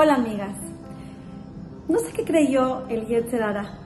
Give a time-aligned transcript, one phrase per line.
[0.00, 0.56] Hola amigas.
[1.88, 3.80] No sé qué creyó el Yetzerara.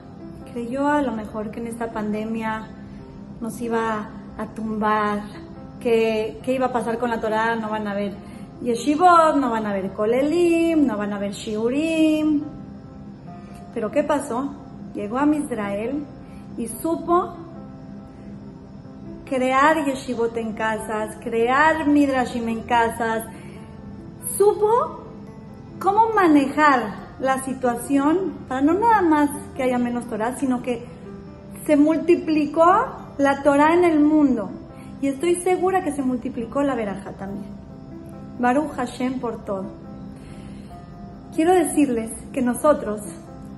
[0.51, 2.67] Creyó a lo mejor que en esta pandemia
[3.41, 5.23] nos iba a tumbar,
[5.79, 8.13] que, iba a pasar con la Torah, no van a ver
[8.61, 12.43] yeshivot, no van a ver kolelim, no van a ver shiurim.
[13.73, 14.53] Pero ¿qué pasó?
[14.93, 16.05] Llegó a Israel
[16.59, 17.33] y supo
[19.25, 23.23] crear yeshivot en casas, crear midrashim en casas,
[24.37, 25.02] supo
[25.83, 30.85] cómo manejar la situación para no nada más que haya menos Torah, sino que
[31.65, 32.63] se multiplicó
[33.17, 34.49] la Torah en el mundo.
[35.01, 37.51] Y estoy segura que se multiplicó la veraja también.
[38.39, 39.65] Baruch Hashem por todo.
[41.35, 43.01] Quiero decirles que nosotros,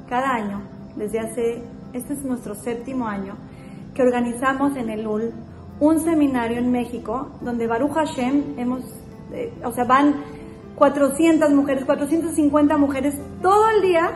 [0.09, 0.62] cada año,
[0.95, 3.35] desde hace, este es nuestro séptimo año,
[3.93, 5.31] que organizamos en el UL
[5.79, 8.81] un seminario en México donde Baruch Hashem hemos,
[9.31, 10.15] eh, o sea, van
[10.76, 14.12] 400 mujeres, 450 mujeres todo el día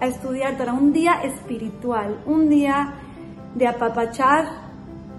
[0.00, 2.94] a estudiar Torah, un día espiritual, un día
[3.54, 4.46] de apapachar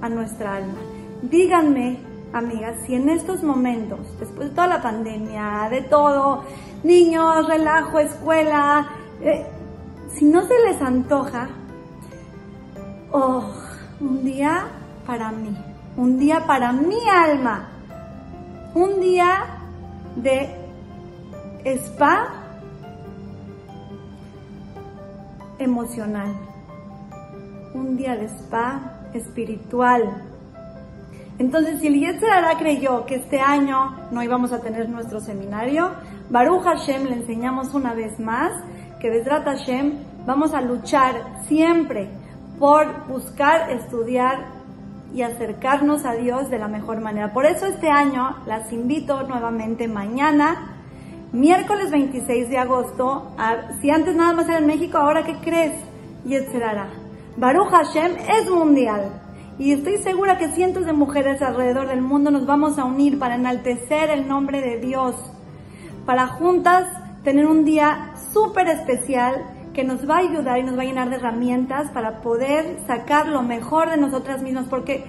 [0.02, 0.80] a nuestra alma.
[1.22, 2.00] Díganme,
[2.32, 6.44] amigas, si en estos momentos, después de toda la pandemia, de todo,
[6.84, 8.88] niños, relajo, escuela,
[9.22, 9.46] eh,
[10.14, 11.50] si no se les antoja,
[13.12, 13.44] oh,
[14.00, 14.68] un día
[15.06, 15.54] para mí,
[15.98, 17.68] un día para mi alma,
[18.74, 19.59] un día
[20.16, 20.50] de
[21.66, 22.28] spa
[25.60, 26.34] emocional,
[27.74, 30.24] un día de spa espiritual.
[31.38, 35.92] Entonces, si el Yetzirah creyó que este año no íbamos a tener nuestro seminario,
[36.30, 38.52] Baruch Hashem le enseñamos una vez más
[39.00, 39.94] que Besrat Hashem
[40.26, 41.16] vamos a luchar
[41.48, 42.10] siempre
[42.60, 44.59] por buscar estudiar
[45.14, 47.34] y acercarnos a Dios de la mejor manera.
[47.34, 50.76] Por eso este año las invito nuevamente mañana,
[51.32, 53.36] miércoles 26 de agosto,
[53.82, 55.74] si antes nada más era en México, ahora ¿qué crees?
[56.26, 56.90] Y etcétera.
[57.38, 59.22] Baruch Hashem es mundial.
[59.58, 63.36] Y estoy segura que cientos de mujeres alrededor del mundo nos vamos a unir para
[63.36, 65.16] enaltecer el nombre de Dios,
[66.06, 66.88] para juntas
[67.24, 71.10] tener un día súper especial que nos va a ayudar y nos va a llenar
[71.10, 74.66] de herramientas para poder sacar lo mejor de nosotras mismas.
[74.70, 75.04] Porque,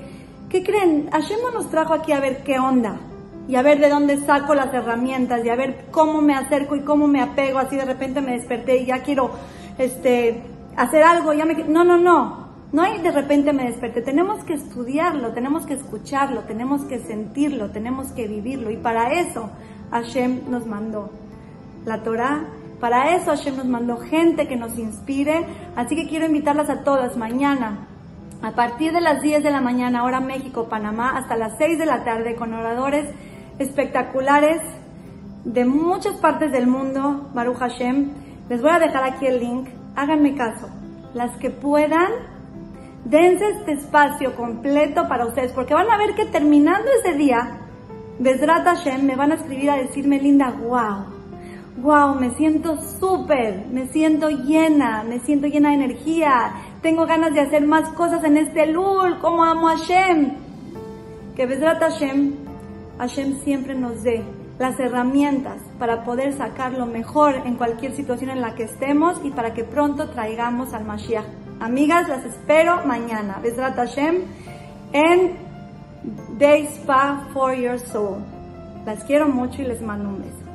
[0.48, 1.08] ¿qué creen?
[1.10, 2.96] Hashem no nos trajo aquí a ver qué onda
[3.48, 6.80] y a ver de dónde saco las herramientas y a ver cómo me acerco y
[6.80, 7.58] cómo me apego.
[7.58, 9.30] Así de repente me desperté y ya quiero
[9.78, 10.42] este,
[10.76, 11.32] hacer algo.
[11.32, 11.54] Ya me...
[11.54, 12.50] No, no, no.
[12.72, 14.02] No hay de repente me desperté.
[14.02, 18.70] Tenemos que estudiarlo, tenemos que escucharlo, tenemos que sentirlo, tenemos que vivirlo.
[18.70, 19.50] Y para eso
[19.90, 21.10] Hashem nos mandó
[21.84, 22.44] la Torah
[22.80, 25.44] para eso Hashem nos mandó gente que nos inspire.
[25.76, 27.86] Así que quiero invitarlas a todas mañana,
[28.42, 31.84] a partir de las 10 de la mañana, hora México, Panamá, hasta las 6 de
[31.84, 33.06] la tarde, con oradores
[33.58, 34.62] espectaculares
[35.44, 38.12] de muchas partes del mundo, Baruch Hashem.
[38.48, 39.68] Les voy a dejar aquí el link.
[39.94, 40.70] Háganme caso.
[41.12, 42.10] Las que puedan,
[43.04, 47.58] dense este espacio completo para ustedes, porque van a ver que terminando ese día,
[48.18, 51.19] Besrat Hashem me van a escribir a decirme, linda, wow
[51.76, 57.40] wow, me siento súper, me siento llena, me siento llena de energía, tengo ganas de
[57.40, 60.32] hacer más cosas en este lul, como amo a Hashem.
[61.36, 62.34] Que Besrat Hashem,
[62.98, 64.22] Hashem siempre nos dé
[64.58, 69.30] las herramientas para poder sacar lo mejor en cualquier situación en la que estemos y
[69.30, 71.24] para que pronto traigamos al Mashiach.
[71.60, 73.38] Amigas, las espero mañana.
[73.42, 74.22] Besrat Hashem
[74.92, 75.36] en
[76.38, 78.18] Day Spa for Your Soul.
[78.84, 80.49] Las quiero mucho y les mando un beso.